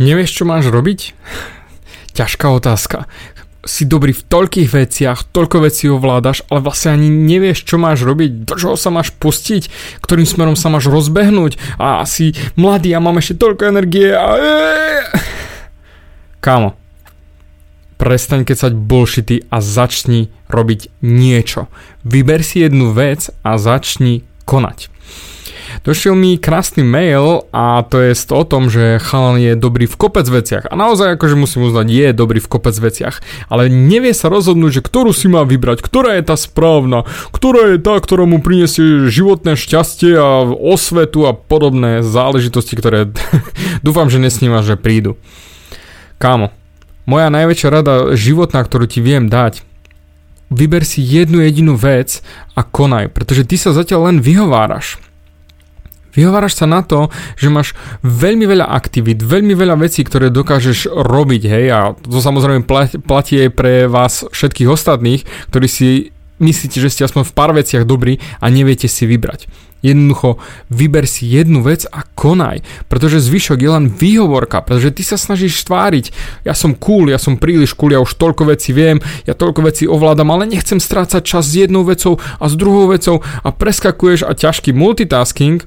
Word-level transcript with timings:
Nevieš, 0.00 0.40
čo 0.40 0.44
máš 0.48 0.72
robiť? 0.72 1.12
Ťažká 2.16 2.48
otázka. 2.48 3.04
Si 3.60 3.84
dobrý 3.84 4.16
v 4.16 4.24
toľkých 4.24 4.72
veciach, 4.72 5.28
toľko 5.28 5.68
vecí 5.68 5.92
ovládaš, 5.92 6.40
ale 6.48 6.64
vlastne 6.64 6.96
ani 6.96 7.12
nevieš, 7.12 7.68
čo 7.68 7.76
máš 7.76 8.08
robiť, 8.08 8.48
do 8.48 8.56
čoho 8.56 8.80
sa 8.80 8.88
máš 8.88 9.12
pustiť, 9.12 9.68
ktorým 10.00 10.24
smerom 10.24 10.56
sa 10.56 10.72
máš 10.72 10.88
rozbehnúť 10.88 11.60
a 11.76 12.00
si 12.08 12.32
mladý 12.56 12.96
a 12.96 13.04
mám 13.04 13.20
ešte 13.20 13.36
toľko 13.36 13.68
energie 13.68 14.08
a... 14.16 14.24
Kámo, 16.40 16.80
prestaň 18.00 18.48
kecať 18.48 18.72
bullshity 18.72 19.52
a 19.52 19.60
začni 19.60 20.32
robiť 20.48 21.04
niečo. 21.04 21.68
Vyber 22.08 22.40
si 22.40 22.64
jednu 22.64 22.96
vec 22.96 23.28
a 23.44 23.60
začni 23.60 24.24
konať. 24.48 24.88
Došiel 25.80 26.12
mi 26.12 26.36
krásny 26.36 26.84
mail 26.84 27.48
a 27.56 27.80
to 27.88 28.04
je 28.04 28.12
o 28.12 28.44
tom, 28.44 28.68
že 28.68 29.00
chalan 29.00 29.40
je 29.40 29.56
dobrý 29.56 29.88
v 29.88 29.96
kopec 29.96 30.28
veciach. 30.28 30.68
A 30.68 30.76
naozaj 30.76 31.16
akože 31.16 31.40
musím 31.40 31.64
uznať, 31.64 31.88
je 31.88 32.08
dobrý 32.12 32.36
v 32.36 32.52
kopec 32.52 32.76
veciach. 32.76 33.24
Ale 33.48 33.72
nevie 33.72 34.12
sa 34.12 34.28
rozhodnúť, 34.28 34.80
že 34.80 34.84
ktorú 34.84 35.16
si 35.16 35.32
má 35.32 35.40
vybrať, 35.48 35.80
ktorá 35.80 36.20
je 36.20 36.28
tá 36.28 36.36
správna, 36.36 37.08
ktorá 37.32 37.72
je 37.72 37.78
tá, 37.80 37.96
ktorá 37.96 38.28
mu 38.28 38.44
prinesie 38.44 39.08
životné 39.08 39.56
šťastie 39.56 40.20
a 40.20 40.44
osvetu 40.52 41.24
a 41.24 41.32
podobné 41.32 42.04
záležitosti, 42.04 42.76
ktoré 42.76 43.08
dúfam, 43.86 44.12
že 44.12 44.20
nesníma, 44.20 44.60
že 44.60 44.76
prídu. 44.76 45.16
Kámo, 46.20 46.52
moja 47.08 47.32
najväčšia 47.32 47.68
rada 47.72 47.94
životná, 48.12 48.60
ktorú 48.60 48.84
ti 48.84 49.00
viem 49.00 49.32
dať, 49.32 49.64
vyber 50.52 50.84
si 50.84 51.00
jednu 51.00 51.40
jedinú 51.40 51.72
vec 51.72 52.20
a 52.52 52.60
konaj, 52.60 53.08
pretože 53.16 53.48
ty 53.48 53.56
sa 53.56 53.72
zatiaľ 53.72 54.12
len 54.12 54.18
vyhováraš. 54.20 55.00
Vyhováraš 56.14 56.58
sa 56.58 56.66
na 56.66 56.82
to, 56.82 57.08
že 57.38 57.52
máš 57.52 57.74
veľmi 58.02 58.46
veľa 58.46 58.66
aktivít, 58.66 59.22
veľmi 59.22 59.54
veľa 59.54 59.78
vecí, 59.78 60.02
ktoré 60.02 60.30
dokážeš 60.30 60.90
robiť, 60.90 61.42
hej, 61.46 61.66
a 61.70 61.80
to 61.94 62.18
samozrejme 62.18 62.66
platí 63.06 63.34
aj 63.46 63.50
pre 63.54 63.86
vás 63.86 64.26
všetkých 64.30 64.68
ostatných, 64.70 65.22
ktorí 65.50 65.66
si 65.70 65.88
myslíte, 66.40 66.80
že 66.80 66.90
ste 66.90 67.04
aspoň 67.04 67.22
v 67.28 67.36
pár 67.36 67.52
veciach 67.52 67.84
dobrí 67.84 68.18
a 68.40 68.48
neviete 68.48 68.88
si 68.88 69.04
vybrať. 69.04 69.46
Jednoducho, 69.80 70.36
vyber 70.68 71.08
si 71.08 71.24
jednu 71.24 71.64
vec 71.64 71.88
a 71.88 72.04
konaj, 72.04 72.60
pretože 72.92 73.24
zvyšok 73.24 73.58
je 73.64 73.70
len 73.72 73.86
výhovorka, 73.88 74.60
pretože 74.60 74.92
ty 74.92 75.02
sa 75.04 75.16
snažíš 75.16 75.64
tváriť, 75.64 76.12
ja 76.44 76.52
som 76.52 76.76
cool, 76.76 77.08
ja 77.08 77.16
som 77.16 77.40
príliš 77.40 77.72
cool, 77.72 77.96
ja 77.96 78.00
už 78.04 78.12
toľko 78.20 78.52
vecí 78.52 78.76
viem, 78.76 79.00
ja 79.24 79.32
toľko 79.32 79.64
vecí 79.64 79.88
ovládam, 79.88 80.28
ale 80.36 80.52
nechcem 80.52 80.76
strácať 80.76 81.24
čas 81.24 81.48
s 81.48 81.64
jednou 81.64 81.84
vecou 81.88 82.20
a 82.20 82.44
s 82.44 82.54
druhou 82.60 82.92
vecou 82.92 83.24
a 83.24 83.48
preskakuješ 83.48 84.28
a 84.28 84.36
ťažký 84.36 84.76
multitasking 84.76 85.64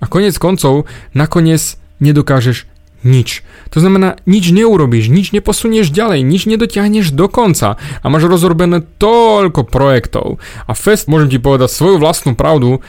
a 0.00 0.04
konec 0.06 0.36
koncov, 0.36 0.84
nakoniec 1.16 1.80
nedokážeš 2.00 2.68
nič. 3.06 3.46
To 3.70 3.78
znamená, 3.78 4.18
nič 4.26 4.50
neurobíš, 4.50 5.08
nič 5.08 5.30
neposunieš 5.30 5.94
ďalej, 5.94 6.26
nič 6.26 6.50
nedotiahneš 6.50 7.14
do 7.14 7.30
konca 7.30 7.78
a 7.78 8.06
máš 8.10 8.26
rozrobené 8.26 8.82
toľko 8.98 9.64
projektov. 9.70 10.42
A 10.66 10.74
Fest, 10.74 11.06
môžem 11.06 11.30
ti 11.30 11.38
povedať 11.38 11.70
svoju 11.70 12.02
vlastnú 12.02 12.34
pravdu, 12.34 12.82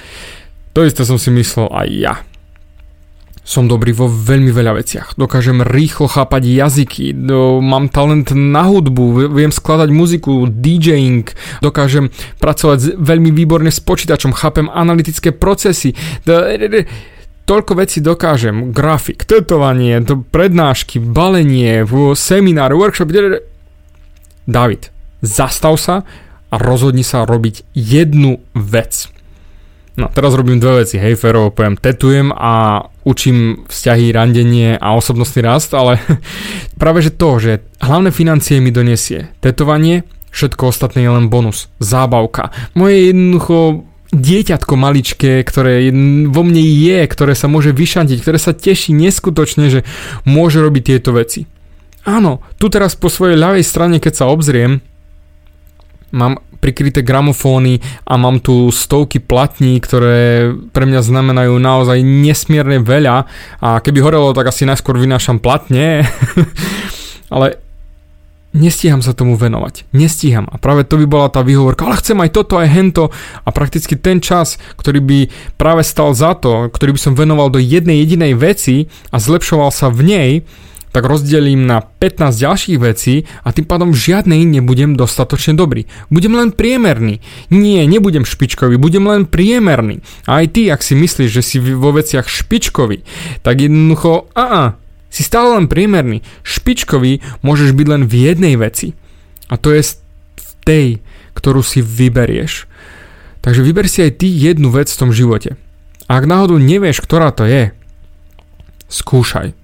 to 0.73 0.85
isté 0.85 1.05
som 1.05 1.21
si 1.21 1.33
myslel 1.33 1.69
aj 1.73 1.87
ja. 1.89 2.13
Som 3.47 3.71
dobrý 3.71 3.95
vo 3.95 4.11
veľmi 4.11 4.51
veľa 4.51 4.75
veciach. 4.75 5.07
Dokážem 5.15 5.63
rýchlo 5.63 6.11
chápať 6.11 6.51
jazyky, 6.51 7.15
do, 7.15 7.63
mám 7.63 7.87
talent 7.87 8.35
na 8.35 8.67
hudbu, 8.67 9.31
viem 9.31 9.55
skladať 9.55 9.87
muziku, 9.87 10.51
DJing, 10.51 11.23
dokážem 11.63 12.11
pracovať 12.43 12.99
veľmi 12.99 13.31
výborne 13.31 13.71
s 13.71 13.79
počítačom, 13.79 14.35
chápem 14.35 14.67
analytické 14.67 15.31
procesy. 15.31 15.95
Toľko 17.47 17.71
vecí 17.79 18.03
dokážem. 18.03 18.75
Grafik, 18.75 19.23
tetovanie, 19.23 20.03
prednášky, 20.03 20.99
balenie, 20.99 21.87
seminár, 22.19 22.75
workshop. 22.75 23.07
David, 24.43 24.91
zastav 25.23 25.79
sa 25.79 26.03
a 26.51 26.55
rozhodni 26.59 27.07
sa 27.07 27.23
robiť 27.23 27.63
jednu 27.71 28.43
vec. 28.51 29.07
No, 29.97 30.13
teraz 30.13 30.37
robím 30.37 30.61
dve 30.61 30.85
veci, 30.85 31.01
hej, 31.01 31.17
Fero, 31.17 31.49
poviem, 31.49 31.73
tetujem 31.73 32.29
a 32.29 32.85
učím 33.01 33.65
vzťahy, 33.65 34.13
randenie 34.13 34.77
a 34.77 34.93
osobnostný 34.93 35.41
rast, 35.41 35.73
ale 35.73 35.97
práve 36.81 37.01
že 37.01 37.17
to, 37.17 37.41
že 37.41 37.65
hlavné 37.81 38.13
financie 38.13 38.61
mi 38.61 38.69
donesie 38.69 39.33
tetovanie, 39.41 40.05
všetko 40.29 40.69
ostatné 40.69 41.01
je 41.01 41.11
len 41.17 41.33
bonus, 41.33 41.73
zábavka. 41.81 42.53
Moje 42.77 43.09
jednoducho 43.09 43.89
dieťatko 44.13 44.73
maličké, 44.77 45.41
ktoré 45.41 45.89
vo 46.29 46.41
mne 46.45 46.61
je, 46.61 47.01
ktoré 47.01 47.33
sa 47.33 47.49
môže 47.49 47.73
vyšantiť, 47.73 48.21
ktoré 48.21 48.37
sa 48.37 48.53
teší 48.53 48.93
neskutočne, 48.93 49.65
že 49.73 49.81
môže 50.29 50.61
robiť 50.61 50.83
tieto 50.93 51.17
veci. 51.17 51.49
Áno, 52.05 52.45
tu 52.61 52.69
teraz 52.69 52.93
po 52.93 53.09
svojej 53.09 53.35
ľavej 53.35 53.65
strane, 53.65 53.97
keď 53.97 54.13
sa 54.13 54.29
obzriem, 54.29 54.79
mám 56.13 56.39
prikryté 56.67 56.99
gramofóny 56.99 57.79
a 58.03 58.19
mám 58.19 58.43
tu 58.43 58.67
stovky 58.67 59.23
platní, 59.23 59.79
ktoré 59.79 60.51
pre 60.75 60.83
mňa 60.83 60.99
znamenajú 60.99 61.55
naozaj 61.55 62.03
nesmierne 62.03 62.83
veľa 62.83 63.23
a 63.63 63.79
keby 63.79 64.03
horelo, 64.03 64.35
tak 64.35 64.51
asi 64.51 64.67
najskôr 64.67 64.99
vynášam 64.99 65.39
platne, 65.39 66.03
ale 67.33 67.63
nestíham 68.51 68.99
sa 68.99 69.15
tomu 69.15 69.39
venovať. 69.39 69.87
Nestíham. 69.95 70.49
A 70.51 70.59
práve 70.59 70.83
to 70.83 70.99
by 70.99 71.05
bola 71.07 71.31
tá 71.31 71.45
výhovorka, 71.45 71.87
ale 71.87 72.01
chcem 72.03 72.19
aj 72.19 72.35
toto, 72.35 72.59
aj 72.59 72.67
hento. 72.67 73.13
A 73.45 73.49
prakticky 73.55 73.95
ten 73.95 74.19
čas, 74.19 74.59
ktorý 74.75 74.99
by 74.99 75.19
práve 75.55 75.85
stal 75.87 76.11
za 76.11 76.35
to, 76.35 76.67
ktorý 76.73 76.97
by 76.97 77.01
som 77.01 77.13
venoval 77.15 77.47
do 77.47 77.61
jednej 77.61 78.03
jedinej 78.03 78.35
veci 78.35 78.91
a 79.13 79.21
zlepšoval 79.21 79.71
sa 79.71 79.87
v 79.87 80.01
nej, 80.03 80.31
tak 80.91 81.03
rozdelím 81.05 81.67
na 81.67 81.83
15 81.83 82.33
ďalších 82.33 82.77
vecí 82.79 83.27
a 83.43 83.51
tým 83.51 83.67
pádom 83.67 83.91
žiadnej 83.91 84.47
nebudem 84.47 84.95
dostatočne 84.95 85.53
dobrý. 85.53 85.85
Budem 86.07 86.33
len 86.33 86.49
priemerný. 86.55 87.19
Nie, 87.51 87.83
nebudem 87.85 88.23
špičkový, 88.23 88.79
budem 88.79 89.05
len 89.05 89.27
priemerný. 89.27 90.01
A 90.25 90.41
aj 90.41 90.45
ty, 90.55 90.61
ak 90.71 90.81
si 90.81 90.95
myslíš, 90.95 91.29
že 91.29 91.43
si 91.43 91.57
vo 91.59 91.91
veciach 91.91 92.25
špičkový, 92.25 93.03
tak 93.43 93.61
jednoducho, 93.61 94.31
a 94.33 94.79
si 95.11 95.21
stále 95.23 95.55
len 95.55 95.67
priemerný. 95.71 96.23
Špičkový 96.43 97.23
môžeš 97.43 97.75
byť 97.75 97.87
len 97.87 98.03
v 98.07 98.13
jednej 98.31 98.55
veci. 98.59 98.95
A 99.47 99.55
to 99.55 99.71
je 99.71 99.83
v 100.35 100.51
tej, 100.67 100.87
ktorú 101.37 101.63
si 101.63 101.79
vyberieš. 101.79 102.67
Takže 103.45 103.63
vyber 103.63 103.87
si 103.87 104.03
aj 104.03 104.19
ty 104.19 104.27
jednu 104.27 104.73
vec 104.73 104.91
v 104.91 104.99
tom 104.99 105.11
živote. 105.15 105.55
A 106.07 106.19
ak 106.19 106.25
náhodou 106.27 106.59
nevieš, 106.59 107.03
ktorá 107.03 107.31
to 107.31 107.47
je, 107.47 107.71
skúšaj. 108.91 109.55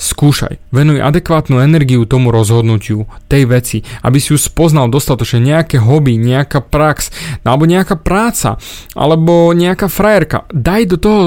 Skúšaj, 0.00 0.58
venuj 0.74 0.98
adekvátnu 0.98 1.62
energiu 1.62 2.02
tomu 2.08 2.34
rozhodnutiu, 2.34 3.06
tej 3.30 3.46
veci, 3.46 3.78
aby 4.02 4.18
si 4.18 4.34
ju 4.34 4.38
spoznal 4.38 4.90
dostatočne 4.90 5.42
nejaké 5.42 5.78
hobby, 5.78 6.18
nejaká 6.18 6.58
prax, 6.64 7.14
alebo 7.46 7.68
nejaká 7.68 7.94
práca, 8.00 8.58
alebo 8.98 9.54
nejaká 9.54 9.86
frajerka. 9.86 10.50
Daj 10.50 10.82
do 10.90 10.96
toho 10.98 11.22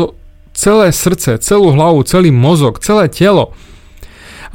celé 0.55 0.91
srdce, 0.91 1.39
celú 1.39 1.75
hlavu, 1.75 2.03
celý 2.07 2.31
mozog, 2.31 2.83
celé 2.83 3.11
telo. 3.11 3.55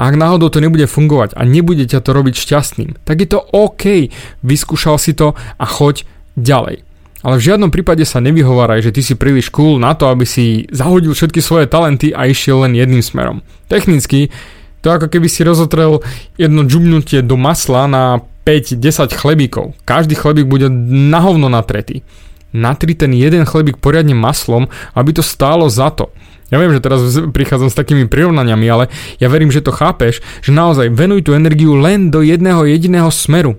A 0.01 0.09
ak 0.09 0.17
náhodou 0.17 0.49
to 0.49 0.65
nebude 0.65 0.89
fungovať 0.89 1.37
a 1.37 1.45
nebude 1.45 1.85
ťa 1.85 2.01
to 2.01 2.17
robiť 2.17 2.35
šťastným, 2.41 3.05
tak 3.05 3.21
je 3.21 3.29
to 3.37 3.45
OK. 3.53 4.09
Vyskúšal 4.41 4.97
si 4.97 5.13
to 5.13 5.37
a 5.37 5.65
choď 5.69 6.09
ďalej. 6.41 6.90
Ale 7.21 7.37
v 7.37 7.53
žiadnom 7.53 7.69
prípade 7.69 8.01
sa 8.09 8.25
nevyhováraj, 8.25 8.89
že 8.89 8.95
ty 8.97 9.05
si 9.05 9.13
príliš 9.13 9.53
cool 9.53 9.77
na 9.77 9.93
to, 9.93 10.09
aby 10.09 10.25
si 10.25 10.65
zahodil 10.73 11.13
všetky 11.13 11.45
svoje 11.45 11.69
talenty 11.69 12.17
a 12.17 12.25
išiel 12.25 12.65
len 12.65 12.73
jedným 12.73 13.05
smerom. 13.05 13.45
Technicky, 13.69 14.33
to 14.81 14.89
ako 14.89 15.13
keby 15.13 15.29
si 15.29 15.45
rozotrel 15.45 16.01
jedno 16.41 16.65
džubnutie 16.65 17.21
do 17.21 17.37
masla 17.37 17.85
na 17.85 18.25
5-10 18.49 19.13
chlebíkov. 19.13 19.77
Každý 19.85 20.17
chlebík 20.17 20.49
bude 20.49 20.73
na 20.73 21.21
hovno 21.21 21.53
natretý. 21.53 22.01
Natri 22.57 22.97
ten 22.97 23.13
jeden 23.13 23.45
chlebík 23.45 23.79
poriadne 23.79 24.17
maslom, 24.17 24.67
aby 24.97 25.13
to 25.13 25.21
stálo 25.21 25.69
za 25.69 25.93
to. 25.93 26.09
Ja 26.51 26.59
viem, 26.59 26.75
že 26.75 26.83
teraz 26.83 27.05
prichádzam 27.31 27.71
s 27.71 27.79
takými 27.79 28.11
prirovnaniami, 28.11 28.67
ale 28.67 28.85
ja 29.23 29.31
verím, 29.31 29.55
že 29.55 29.63
to 29.63 29.71
chápeš, 29.71 30.19
že 30.43 30.51
naozaj 30.51 30.91
venuj 30.91 31.23
tú 31.23 31.37
energiu 31.37 31.79
len 31.79 32.11
do 32.11 32.27
jedného 32.27 32.67
jediného 32.67 33.07
smeru 33.13 33.55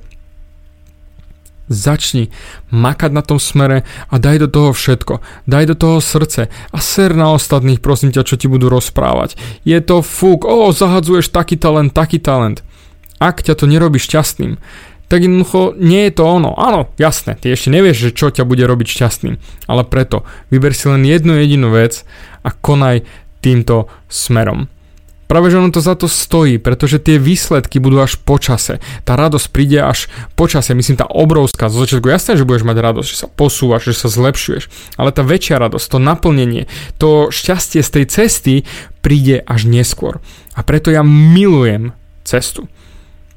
začni 1.71 2.29
makať 2.69 3.12
na 3.15 3.23
tom 3.23 3.39
smere 3.39 3.88
a 4.12 4.15
daj 4.19 4.45
do 4.45 4.47
toho 4.51 4.69
všetko. 4.75 5.23
Daj 5.47 5.65
do 5.71 5.75
toho 5.75 5.97
srdce 6.03 6.51
a 6.51 6.77
ser 6.83 7.15
na 7.15 7.31
ostatných, 7.31 7.79
prosím 7.79 8.12
ťa, 8.12 8.27
čo 8.27 8.35
ti 8.35 8.51
budú 8.51 8.68
rozprávať. 8.68 9.39
Je 9.63 9.79
to 9.79 10.03
fúk, 10.03 10.44
o, 10.44 10.69
zahadzuješ 10.69 11.31
taký 11.31 11.56
talent, 11.56 11.95
taký 11.95 12.19
talent. 12.19 12.62
Ak 13.18 13.41
ťa 13.41 13.56
to 13.56 13.65
nerobí 13.65 13.97
šťastným, 13.97 14.59
tak 15.12 15.27
jednoducho 15.27 15.75
nie 15.75 16.07
je 16.07 16.15
to 16.15 16.23
ono. 16.23 16.56
Áno, 16.56 16.88
jasné, 16.95 17.35
ty 17.35 17.51
ešte 17.51 17.68
nevieš, 17.68 18.09
že 18.09 18.15
čo 18.15 18.31
ťa 18.31 18.47
bude 18.47 18.63
robiť 18.63 18.88
šťastným, 18.88 19.35
ale 19.68 19.83
preto 19.83 20.23
vyber 20.47 20.71
si 20.71 20.88
len 20.88 21.03
jednu 21.03 21.35
jedinú 21.35 21.68
vec 21.75 22.07
a 22.47 22.56
konaj 22.56 23.03
týmto 23.44 23.91
smerom. 24.07 24.71
Práve, 25.31 25.48
že 25.48 25.63
ono 25.63 25.72
to 25.72 25.80
za 25.80 25.95
to 25.95 26.12
stojí, 26.12 26.60
pretože 26.60 27.00
tie 27.00 27.16
výsledky 27.16 27.80
budú 27.80 28.04
až 28.04 28.19
po 28.19 28.36
čase. 28.36 28.83
Tá 29.07 29.16
radosť 29.16 29.48
príde 29.56 29.80
až 29.80 30.12
po 30.36 30.51
čase, 30.51 30.75
myslím 30.75 31.00
tá 31.00 31.07
obrovská. 31.07 31.72
Zo 31.72 31.88
začiatku 31.88 32.12
jasné, 32.12 32.36
že 32.36 32.44
budeš 32.44 32.68
mať 32.68 32.83
radosť, 32.83 33.07
že 33.07 33.16
sa 33.16 33.31
posúvaš, 33.31 33.95
že 33.95 33.95
sa 33.95 34.12
zlepšuješ, 34.12 34.68
ale 35.00 35.16
tá 35.16 35.24
väčšia 35.24 35.56
radosť, 35.56 35.88
to 35.88 36.04
naplnenie, 36.04 36.68
to 37.00 37.31
šťastie 37.31 37.80
z 37.80 37.89
tej 37.95 38.06
cesty 38.12 38.56
príde 39.00 39.39
až 39.48 39.72
neskôr. 39.72 40.19
A 40.51 40.68
preto 40.68 40.92
ja 40.92 41.00
milujem 41.00 41.95
cestu. 42.28 42.68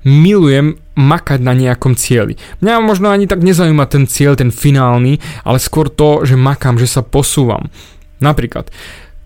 Milujem 0.02 0.82
makať 0.98 1.46
na 1.46 1.54
nejakom 1.54 1.94
cieli. 1.94 2.34
Mňa 2.58 2.82
možno 2.82 3.14
ani 3.14 3.30
tak 3.30 3.38
nezaujíma 3.46 3.86
ten 3.86 4.10
cieľ, 4.10 4.34
ten 4.34 4.50
finálny, 4.50 5.22
ale 5.46 5.62
skôr 5.62 5.86
to, 5.86 6.26
že 6.26 6.34
makám, 6.34 6.74
že 6.74 6.90
sa 6.90 7.06
posúvam. 7.06 7.70
Napríklad, 8.18 8.74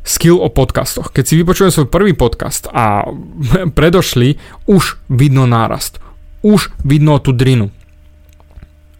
skill 0.08 0.40
o 0.40 0.48
podcastoch. 0.48 1.12
Keď 1.12 1.24
si 1.28 1.34
vypočujem 1.36 1.68
svoj 1.68 1.92
prvý 1.92 2.16
podcast 2.16 2.64
a 2.72 3.04
predošli, 3.78 4.40
už 4.64 4.96
vidno 5.12 5.44
nárast. 5.44 6.00
Už 6.40 6.72
vidno 6.80 7.20
tú 7.20 7.36
drinu. 7.36 7.68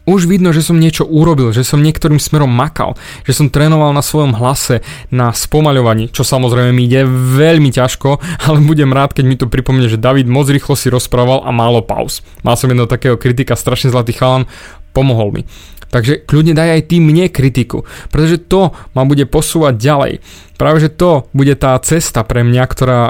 Už 0.08 0.24
vidno, 0.24 0.56
že 0.56 0.64
som 0.64 0.80
niečo 0.80 1.04
urobil, 1.04 1.52
že 1.52 1.60
som 1.60 1.84
niektorým 1.84 2.16
smerom 2.16 2.48
makal, 2.48 2.96
že 3.28 3.36
som 3.36 3.52
trénoval 3.52 3.92
na 3.92 4.00
svojom 4.00 4.32
hlase, 4.40 4.80
na 5.12 5.36
spomaľovaní, 5.36 6.08
čo 6.08 6.24
samozrejme 6.24 6.72
mi 6.72 6.88
ide 6.88 7.04
veľmi 7.04 7.68
ťažko, 7.68 8.16
ale 8.48 8.64
budem 8.64 8.88
rád, 8.88 9.12
keď 9.12 9.24
mi 9.28 9.36
to 9.36 9.52
pripomne, 9.52 9.84
že 9.84 10.00
David 10.00 10.24
moc 10.24 10.48
rýchlo 10.48 10.76
si 10.80 10.88
rozprával 10.88 11.44
a 11.44 11.52
málo 11.52 11.84
pauz. 11.84 12.24
Mal 12.40 12.56
som 12.56 12.72
jedno 12.72 12.88
takého 12.88 13.20
kritika, 13.20 13.52
strašne 13.52 13.92
zlatý 13.92 14.16
chalan, 14.16 14.48
pomohol 14.96 15.28
mi. 15.28 15.42
Takže 15.88 16.28
kľudne 16.28 16.52
daj 16.52 16.68
aj 16.78 16.82
ty 16.92 16.96
mne 17.00 17.32
kritiku, 17.32 17.88
pretože 18.12 18.44
to 18.44 18.76
ma 18.92 19.08
bude 19.08 19.24
posúvať 19.24 19.74
ďalej. 19.80 20.12
Práve 20.60 20.84
že 20.84 20.92
to 20.92 21.24
bude 21.32 21.56
tá 21.56 21.72
cesta 21.80 22.20
pre 22.28 22.44
mňa, 22.44 22.64
ktorá 22.68 23.00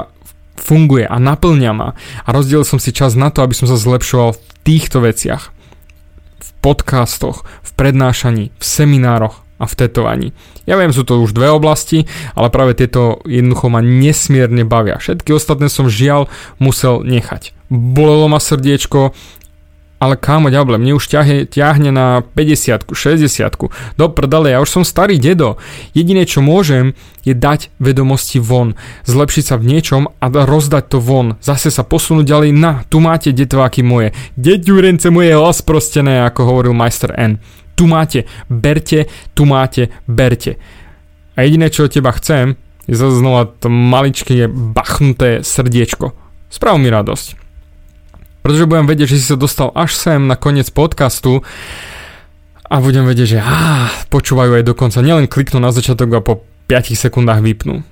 funguje 0.59 1.07
a 1.07 1.15
naplňa 1.19 1.71
ma. 1.71 1.95
A 2.23 2.29
rozdielil 2.35 2.67
som 2.67 2.77
si 2.77 2.91
čas 2.91 3.15
na 3.15 3.31
to, 3.31 3.43
aby 3.43 3.55
som 3.55 3.67
sa 3.67 3.79
zlepšoval 3.79 4.35
v 4.35 4.41
týchto 4.67 5.03
veciach. 5.03 5.51
V 6.39 6.49
podcastoch, 6.59 7.47
v 7.63 7.71
prednášaní, 7.75 8.51
v 8.51 8.63
seminároch 8.63 9.43
a 9.59 9.67
v 9.67 9.73
tetovaní. 9.75 10.27
Ja 10.63 10.79
viem, 10.79 10.95
sú 10.95 11.03
to 11.03 11.19
už 11.19 11.35
dve 11.35 11.51
oblasti, 11.51 12.07
ale 12.31 12.47
práve 12.47 12.79
tieto 12.79 13.19
jednoducho 13.27 13.67
ma 13.67 13.83
nesmierne 13.83 14.63
bavia. 14.63 14.99
Všetky 14.99 15.35
ostatné 15.35 15.67
som 15.67 15.91
žiaľ 15.91 16.31
musel 16.63 17.03
nechať. 17.03 17.51
Bolelo 17.67 18.31
ma 18.31 18.39
srdiečko, 18.39 19.13
ale 19.99 20.15
kámo 20.15 20.47
ďable, 20.47 20.79
mne 20.79 20.95
už 20.95 21.11
ťahne, 21.11 21.43
ťahne 21.43 21.91
na 21.91 22.23
50 22.23 22.87
60 22.95 23.99
Do 23.99 24.05
prdele, 24.07 24.55
ja 24.55 24.63
už 24.63 24.71
som 24.71 24.83
starý 24.87 25.19
dedo. 25.19 25.59
Jediné 25.91 26.23
čo 26.23 26.39
môžem 26.39 26.95
je 27.27 27.35
dať 27.35 27.67
vedomosti 27.83 28.39
von, 28.39 28.79
zlepšiť 29.03 29.43
sa 29.43 29.55
v 29.59 29.67
niečom 29.75 30.07
a 30.07 30.25
rozdať 30.31 30.95
to 30.95 31.03
von. 31.03 31.35
Zase 31.43 31.67
sa 31.67 31.83
posunúť 31.83 32.25
ďalej 32.31 32.51
na, 32.55 32.87
tu 32.87 33.03
máte 33.03 33.35
detváky 33.35 33.83
moje. 33.83 34.15
Deťurence 34.39 35.11
moje 35.11 35.35
rozprostené, 35.35 36.23
ako 36.23 36.47
hovoril 36.47 36.71
majster 36.71 37.11
N. 37.19 37.43
Tu 37.75 37.83
máte, 37.83 38.23
berte, 38.47 39.11
tu 39.35 39.43
máte, 39.43 39.91
berte. 40.07 40.55
A 41.35 41.43
jediné 41.43 41.67
čo 41.67 41.87
od 41.87 41.91
teba 41.91 42.15
chcem 42.15 42.55
je 42.87 42.95
zase 42.95 43.19
znova 43.19 43.51
to 43.51 43.67
maličké 43.67 44.47
bachnuté 44.47 45.43
srdiečko. 45.43 46.15
Sprav 46.49 46.79
mi 46.79 46.87
radosť 46.87 47.48
pretože 48.49 48.65
budem 48.65 48.89
vedieť, 48.89 49.13
že 49.13 49.21
si 49.21 49.29
sa 49.29 49.37
dostal 49.37 49.69
až 49.77 49.93
sem 49.93 50.25
na 50.25 50.33
koniec 50.33 50.73
podcastu 50.73 51.45
a 52.65 52.81
budem 52.81 53.05
vedieť, 53.05 53.37
že 53.37 53.39
á, 53.45 53.93
počúvajú 54.09 54.57
aj 54.57 54.65
dokonca, 54.65 55.05
nielen 55.05 55.29
kliknú 55.29 55.61
na 55.61 55.69
začiatok 55.69 56.17
a 56.17 56.25
po 56.25 56.41
5 56.65 56.97
sekundách 56.97 57.45
vypnú. 57.45 57.85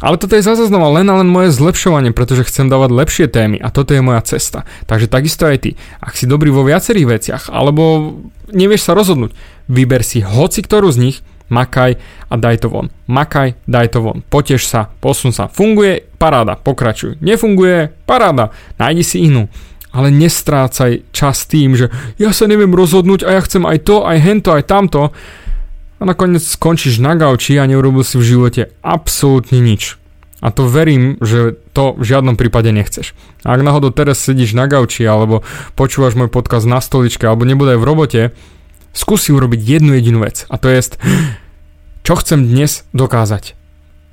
Ale 0.00 0.16
toto 0.16 0.32
je 0.32 0.48
zase 0.48 0.64
znova 0.64 0.96
len 0.96 1.04
a 1.12 1.20
len 1.20 1.28
moje 1.28 1.52
zlepšovanie, 1.52 2.16
pretože 2.16 2.48
chcem 2.48 2.72
dávať 2.72 2.88
lepšie 2.96 3.26
témy 3.28 3.60
a 3.60 3.68
toto 3.68 3.92
je 3.92 4.00
moja 4.00 4.24
cesta. 4.24 4.64
Takže 4.88 5.12
takisto 5.12 5.44
aj 5.44 5.60
ty. 5.60 5.70
Ak 6.00 6.16
si 6.16 6.24
dobrý 6.24 6.48
vo 6.48 6.64
viacerých 6.64 7.20
veciach, 7.20 7.42
alebo 7.52 8.16
nevieš 8.48 8.88
sa 8.88 8.96
rozhodnúť, 8.96 9.36
vyber 9.68 10.00
si 10.00 10.24
hoci 10.24 10.64
ktorú 10.64 10.88
z 10.88 11.04
nich, 11.04 11.16
makaj 11.52 12.00
a 12.32 12.34
daj 12.40 12.64
to 12.64 12.72
von. 12.72 12.88
Makaj, 13.12 13.60
daj 13.68 13.92
to 13.92 14.00
von. 14.00 14.24
Poteš 14.24 14.72
sa, 14.72 14.88
posun 15.04 15.36
sa. 15.36 15.52
Funguje, 15.52 16.00
paráda, 16.16 16.56
pokračuj. 16.56 17.20
Nefunguje, 17.20 17.92
paráda, 18.08 18.56
nájdi 18.80 19.04
si 19.04 19.28
inú 19.28 19.52
ale 19.92 20.12
nestrácaj 20.12 21.08
čas 21.10 21.48
tým, 21.48 21.74
že 21.74 21.88
ja 22.20 22.32
sa 22.36 22.44
neviem 22.44 22.72
rozhodnúť 22.72 23.24
a 23.24 23.36
ja 23.36 23.40
chcem 23.44 23.64
aj 23.64 23.78
to, 23.88 23.96
aj 24.04 24.18
hento, 24.20 24.50
aj 24.52 24.64
tamto 24.68 25.10
a 25.98 26.02
nakoniec 26.06 26.44
skončíš 26.44 27.00
na 27.02 27.18
gauči 27.18 27.58
a 27.58 27.66
neurobil 27.66 28.04
si 28.06 28.20
v 28.20 28.28
živote 28.36 28.62
absolútne 28.84 29.58
nič. 29.58 29.98
A 30.38 30.54
to 30.54 30.70
verím, 30.70 31.18
že 31.18 31.58
to 31.74 31.98
v 31.98 32.04
žiadnom 32.06 32.38
prípade 32.38 32.70
nechceš. 32.70 33.10
A 33.42 33.58
ak 33.58 33.66
náhodou 33.66 33.90
teraz 33.90 34.22
sedíš 34.22 34.54
na 34.54 34.70
gauči 34.70 35.02
alebo 35.02 35.42
počúvaš 35.74 36.14
môj 36.14 36.30
podcast 36.30 36.62
na 36.62 36.78
stoličke 36.78 37.26
alebo 37.26 37.42
nebude 37.42 37.74
aj 37.74 37.80
v 37.82 37.88
robote, 37.88 38.22
skúsi 38.94 39.34
urobiť 39.34 39.58
jednu 39.58 39.98
jedinú 39.98 40.22
vec 40.22 40.46
a 40.46 40.54
to 40.62 40.70
je 40.70 40.94
čo 42.06 42.14
chcem 42.24 42.40
dnes 42.46 42.86
dokázať. 42.94 43.52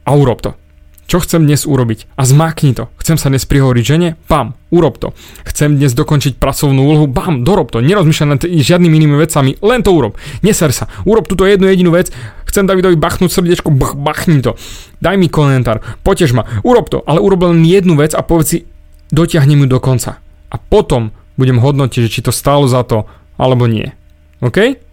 A 0.03 0.17
urob 0.17 0.41
to. 0.41 0.57
Čo 1.05 1.21
chcem 1.21 1.45
dnes 1.45 1.69
urobiť? 1.69 2.09
A 2.17 2.25
zmákni 2.25 2.73
to. 2.73 2.89
Chcem 2.97 3.21
sa 3.21 3.29
dnes 3.29 3.45
prihovoriť 3.45 3.83
žene? 3.85 4.17
Pam, 4.25 4.57
urob 4.73 4.97
to. 4.97 5.13
Chcem 5.45 5.77
dnes 5.77 5.93
dokončiť 5.93 6.41
pracovnú 6.41 6.81
úlohu? 6.81 7.05
Bam, 7.05 7.45
dorob 7.45 7.69
to. 7.69 7.77
Nerozmýšľaj 7.77 8.29
nad 8.29 8.41
žiadnymi 8.41 8.95
inými 8.97 9.17
vecami, 9.21 9.61
len 9.61 9.85
to 9.85 9.93
urob. 9.93 10.17
Neser 10.41 10.73
sa. 10.73 10.89
Urob 11.05 11.29
túto 11.29 11.45
jednu 11.45 11.69
jedinú 11.69 11.93
vec. 11.93 12.09
Chcem 12.49 12.65
Davidovi 12.65 12.97
bachnúť 12.97 13.29
srdiečko, 13.37 13.69
bach, 13.69 13.93
bachni 13.93 14.41
to. 14.41 14.57
Daj 14.97 15.19
mi 15.19 15.29
komentár, 15.29 15.83
potež 16.01 16.31
ma, 16.31 16.47
urob 16.63 16.87
to, 16.87 17.03
ale 17.03 17.19
urob 17.19 17.51
len 17.51 17.61
jednu 17.67 17.99
vec 17.99 18.15
a 18.15 18.23
povedz 18.23 18.47
si, 18.47 18.57
dotiahnem 19.11 19.67
ju 19.67 19.77
do 19.77 19.79
konca. 19.83 20.23
A 20.49 20.55
potom 20.55 21.11
budem 21.35 21.59
hodnotiť, 21.59 22.07
či 22.07 22.23
to 22.23 22.31
stálo 22.31 22.65
za 22.65 22.87
to, 22.87 23.03
alebo 23.35 23.67
nie. 23.67 23.91
OK? 24.39 24.84